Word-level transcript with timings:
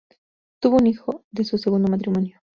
Tuvo 0.59 0.77
un 0.77 0.87
hijo 0.87 1.25
de 1.29 1.45
su 1.45 1.59
segundo 1.59 1.87
matrimonio. 1.87 2.41